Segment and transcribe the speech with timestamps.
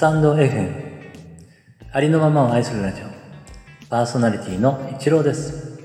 [0.00, 0.72] タンド FM
[1.92, 3.04] ありのままを愛するラジオ。
[3.90, 5.78] パーソナリティの一郎です。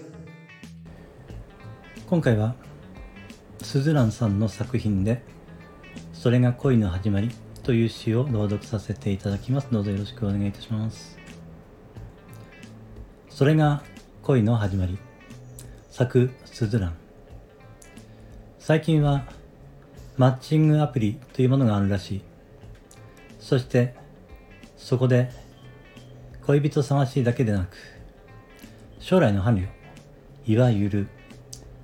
[2.08, 2.56] 今回は
[3.62, 5.22] スズランさんの作品で
[6.16, 7.30] 「それが恋の始まり」
[7.64, 9.68] という詩を朗読させていただきます。
[9.70, 11.20] どうぞよろしくお願いいたします。
[13.30, 13.84] それが
[14.24, 14.98] 恋の始まり。
[15.90, 16.94] 作スズラン。
[18.60, 19.26] 最近は
[20.16, 22.22] マッチングアプリというものがあるらしい。
[23.42, 24.05] そして
[24.86, 25.32] そこで
[26.46, 27.76] 恋人探しだけでなく
[29.00, 29.68] 将来の伴侶
[30.46, 31.08] いわゆる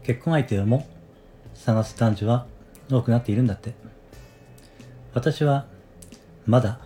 [0.03, 0.87] 結婚相手をも
[1.55, 2.45] 探す男女は
[2.91, 3.73] 多くなっているんだって。
[5.15, 5.65] 私は
[6.45, 6.79] まだ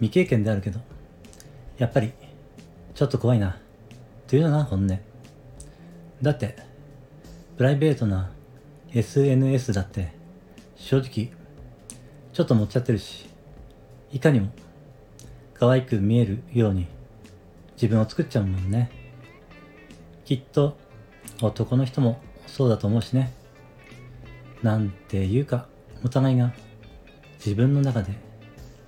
[0.00, 0.80] 未経験であるけど
[1.78, 2.12] やっぱり
[2.96, 3.56] ちょっと怖いな
[4.26, 4.98] というのが本音。
[6.22, 6.56] だって
[7.56, 8.32] プライベートな
[8.92, 10.12] SNS だって
[10.74, 11.30] 正直
[12.32, 13.28] ちょっと持っちゃってるし
[14.10, 14.50] いかにも
[15.58, 16.86] 可愛く見えるように
[17.74, 18.90] 自分を作っちゃうもんね。
[20.24, 20.76] きっと
[21.40, 23.32] 男の人もそうだと思うしね。
[24.62, 25.66] なんていうか
[26.04, 26.52] お互いが
[27.38, 28.12] 自分の中で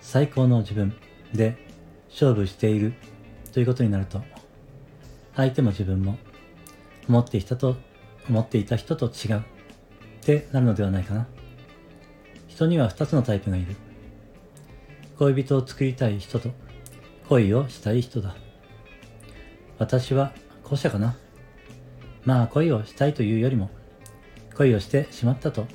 [0.01, 0.95] 最高の自分
[1.33, 1.57] で
[2.11, 2.93] 勝負している。
[3.53, 4.23] ということになると
[5.35, 6.19] 相手も自分も
[7.09, 7.77] 思っていたと
[8.29, 9.39] 思っていた人と違う。
[9.39, 9.43] っ
[10.21, 11.27] てなるのではないかな。
[12.47, 13.75] 人には2つのタイプがいる。
[15.19, 16.51] 恋人を作りたい人と
[17.29, 18.37] 恋をしたい人だ。
[19.77, 21.17] 私は後者かな。
[22.25, 23.71] まあ恋をしたいというよりも
[24.57, 25.67] 恋をしてしまったと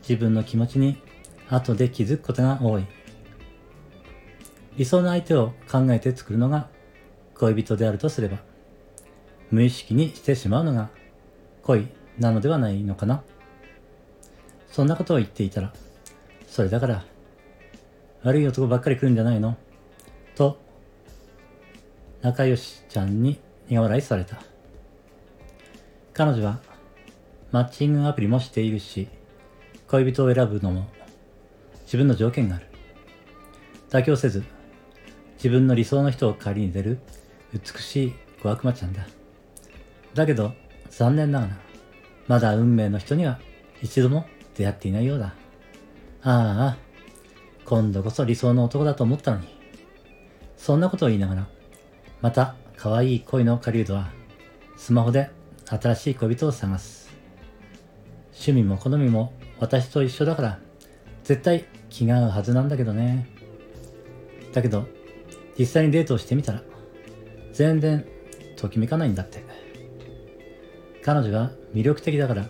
[0.00, 0.96] 自分の気持ちに
[1.50, 2.86] 後で気づくことが多い。
[4.76, 6.68] 理想の相手を考えて作るのが
[7.34, 8.38] 恋人であるとすれば
[9.50, 10.88] 無意識にしてしまうのが
[11.62, 13.22] 恋なのではないのかな。
[14.70, 15.74] そんなことを言っていたら
[16.46, 17.04] それだから
[18.26, 19.56] 悪い男ばっかり来るんじゃないの？
[20.34, 20.58] と
[22.22, 24.42] 仲良しちゃんに苦笑いされた。
[26.12, 26.58] 彼女は
[27.52, 29.06] マッチングアプリもしているし
[29.86, 30.88] 恋人を選ぶのも
[31.84, 32.66] 自分の条件がある。
[33.90, 34.42] 妥協せず
[35.36, 36.98] 自分の理想の人を借りに出る
[37.52, 39.06] 美しい小悪魔ちゃんだ。
[40.14, 40.52] だけど
[40.90, 41.56] 残念ながら
[42.26, 43.38] まだ運命の人には
[43.80, 45.26] 一度も出会っていないようだ。
[46.24, 46.85] ああ
[47.66, 49.48] 今度こそ理想の男だと思ったのに。
[50.56, 51.46] そんなことを言いながら
[52.22, 54.08] また可愛い恋の狩人は
[54.76, 55.30] スマホで
[55.66, 57.10] 新しい恋人を探す。
[58.32, 60.60] 趣味も好みも私と一緒だから
[61.24, 63.28] 絶対気が合うはずなんだけどね。
[64.52, 64.86] だけど
[65.58, 66.62] 実際にデートをしてみたら
[67.52, 68.06] 全然
[68.56, 69.44] ときめかないんだって。
[71.04, 72.48] 彼女が魅力的だから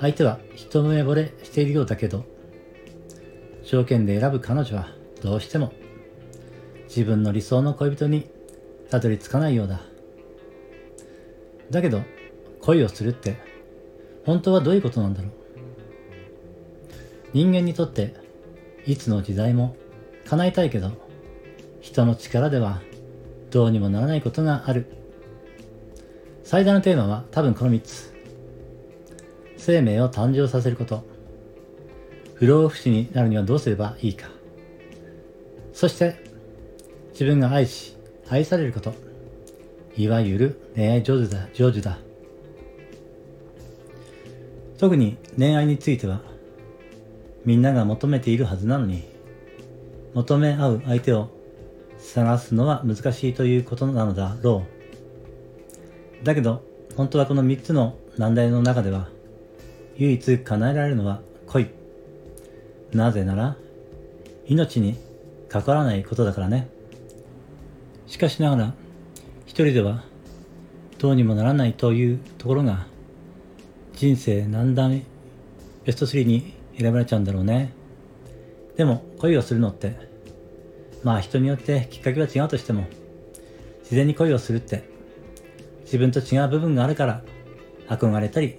[0.00, 2.24] 相手は一目惚れしているようだけど
[3.72, 4.88] 条件で選ぶ彼女は
[5.22, 5.72] どうしても
[6.88, 8.28] 自分の理想の恋人に
[8.90, 9.80] たどり着かないようだ。
[11.70, 12.02] だけど
[12.60, 13.38] 恋をするって
[14.26, 15.30] 本当はどういうことなんだろう。
[17.32, 18.14] 人間にとって
[18.84, 19.74] いつの時代も
[20.26, 20.92] 叶えたいけど
[21.80, 22.82] 人の力では
[23.50, 24.84] どうにもならないことがある。
[26.44, 28.12] 最大のテーマは多分この3つ。
[29.56, 31.10] 生命を誕生させること。
[32.42, 34.28] 不老不死になるにはどうすればいいか。
[35.72, 36.16] そして
[37.12, 37.96] 自分が愛し
[38.28, 38.94] 愛されること。
[39.96, 41.98] いわゆる恋愛上手だ成就だ。
[44.76, 46.20] 特に恋愛については
[47.44, 49.04] みんなが求めているはずなのに
[50.12, 51.28] 求め合う相手を
[51.96, 54.66] 探すのは難しいということなのだろ
[56.20, 56.24] う。
[56.24, 56.64] だけど
[56.96, 59.10] 本当はこの3つの難題の中では
[59.96, 61.81] 唯一叶えられるのは恋。
[62.92, 63.56] なぜなら
[64.46, 64.96] 命に
[65.48, 66.68] 関わらないことだからね。
[68.06, 68.74] しかしながら
[69.46, 70.04] 一人では
[70.98, 72.86] どうにもならないというところが
[73.94, 75.04] 人生難題
[75.84, 77.72] ベスト3に選ばれちゃうんだろうね。
[78.76, 79.96] でも恋をするのって
[81.02, 82.86] まあ人によってきっかけは違うとしても
[83.82, 84.88] 自然に恋をするって
[85.84, 87.22] 自分と違う部分があるから
[87.88, 88.56] 憧れたり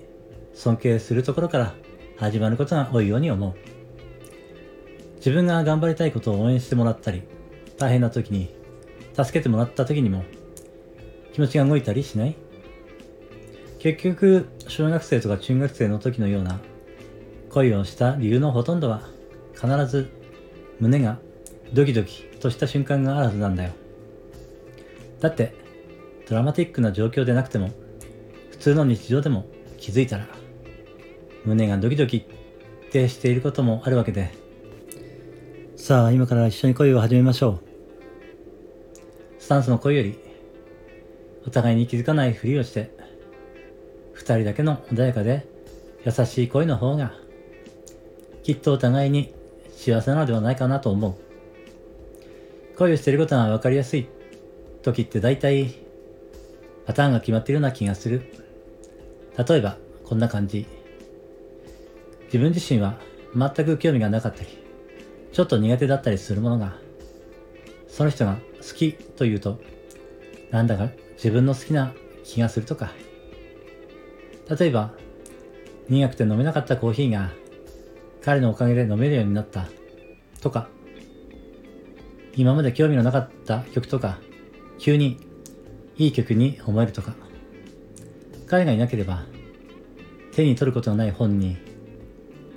[0.54, 1.74] 尊敬するところから
[2.18, 3.56] 始まることが多いように思う。
[5.24, 7.24] 自分が頑張りたいことを応援してもらったり
[7.78, 8.54] 大変な時に
[9.16, 10.25] 助けてもらった時にも
[11.31, 12.36] 気持ちが動いたりしない？
[13.80, 16.60] 結局小学生とか中学生の時のような
[17.52, 19.04] 恋をした理由のほとんどは
[19.54, 20.10] 必ず
[20.81, 21.20] 胸が
[21.72, 23.72] ドキドキとした瞬間があるはずなんだよ。
[25.22, 25.54] だって
[26.28, 27.69] ドラマティックな状況でなくても
[28.52, 29.46] 普通の日常でも
[29.78, 30.28] 気づいたら
[31.46, 34.43] 胸がドキドキってしていることもあるわけで
[35.83, 37.59] さあ、今から一緒に恋を始めましょう。
[39.38, 40.18] スタンスの恋より、
[41.45, 42.89] お互いに気づかないふりをして、
[44.13, 45.45] 二人だけの穏やかで
[46.06, 47.12] 優しい恋の方が、
[48.44, 49.33] きっとお互いに
[49.75, 51.15] 幸せなのではないかなと思う。
[52.77, 54.07] 恋をしていることが分かりやすい
[54.83, 55.75] 時って大体
[56.85, 58.21] パターンが決まっているような気がする。
[59.38, 59.75] 例えば、
[60.06, 60.65] こんな感じ。
[62.27, 62.97] 自分自身は
[63.35, 64.62] 全く興味がなかったり、
[65.33, 66.77] ちょっと苦手だったりするものが、
[67.88, 69.59] その人が好きというと、
[70.51, 71.94] なんだか自分の好きな
[72.24, 72.91] 気がするとか、
[74.57, 74.94] 例えば、
[75.89, 77.31] 苦くて飲めなかったコーヒーが、
[78.24, 79.68] 彼のおかげで飲めるようになった
[80.39, 80.69] とか、
[82.35, 84.19] 今まで興味のなかった曲とか、
[84.77, 85.19] 急に
[85.97, 87.15] いい曲に思えるとか、
[88.53, 89.24] 彼がいなければ
[90.31, 91.57] 手に取ることのない本に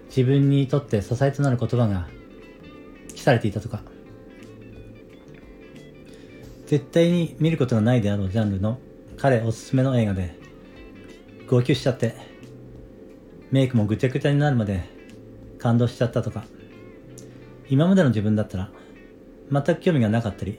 [0.09, 2.07] 自分にとって支えとなる言葉が
[3.27, 3.83] されていたとか、
[6.67, 8.79] 絶対に見ることがないであろうジャンルの
[9.17, 10.39] 彼おすすめの映画で
[11.49, 12.15] 号泣しちゃって
[13.51, 14.85] メイクもぐちゃぐちゃになるまで
[15.59, 16.45] 感動しちゃったとか。
[17.69, 18.71] 今までの自分だったら
[19.51, 20.57] 全く興味がなかったり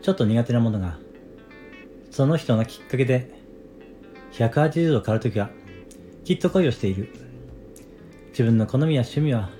[0.00, 0.98] ちょっと苦手なものが
[2.10, 3.30] その人がきっかけで
[4.32, 5.50] 180度変わるときは
[6.24, 7.10] きっと恋をしている。
[8.30, 9.50] 自分の好みや趣味は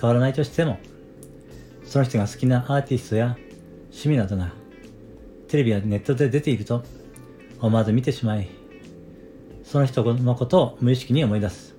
[0.00, 0.80] 変わらないとしても
[1.92, 3.36] その人が好きなアーティストや
[3.90, 4.50] 趣味などが
[5.46, 6.82] テレビやネットで出ていると
[7.60, 8.48] 思わず見てしまい
[9.62, 11.74] その人のことを無意識に思い出す。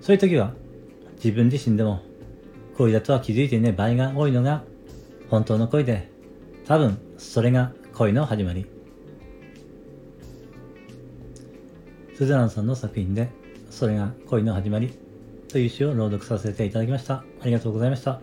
[0.00, 0.52] そういう時は
[1.14, 2.00] 自分自身でも
[2.76, 4.64] 恋だとは気づいていない場合が多いのが
[5.28, 6.10] 本当の恋で
[6.66, 8.66] 多分それが恋の始まり。
[12.16, 13.28] スズランさんの作品で
[13.70, 14.92] それが恋の始まり
[15.46, 17.22] という詩を朗読させていただきました。
[17.40, 18.20] ありがとうございました。